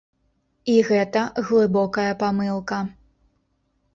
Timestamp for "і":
0.75-0.77